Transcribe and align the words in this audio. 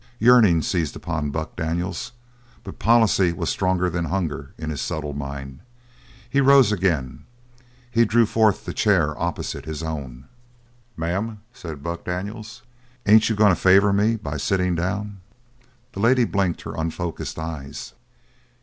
Yearning 0.17 0.63
seized 0.63 0.95
upon 0.95 1.29
Buck 1.29 1.55
Daniels, 1.55 2.11
but 2.63 2.79
policy 2.79 3.31
was 3.31 3.51
stronger 3.51 3.87
than 3.87 4.05
hunger 4.05 4.51
in 4.57 4.71
his 4.71 4.81
subtle 4.81 5.13
mind. 5.13 5.59
He 6.27 6.41
rose 6.41 6.71
again; 6.71 7.25
he 7.91 8.03
drew 8.03 8.25
forth 8.25 8.65
the 8.65 8.73
chair 8.73 9.15
opposite 9.21 9.65
his 9.65 9.83
own. 9.83 10.25
"Ma'am," 10.97 11.41
said 11.53 11.83
Buck 11.83 12.03
Daniels, 12.03 12.63
"ain't 13.05 13.29
you 13.29 13.35
going 13.35 13.51
to 13.51 13.55
favor 13.55 13.93
me 13.93 14.15
by 14.15 14.37
sittin' 14.37 14.73
down?" 14.73 15.21
The 15.91 15.99
lady 15.99 16.25
blinked 16.25 16.63
her 16.63 16.73
unfocused 16.75 17.37
eyes. 17.37 17.93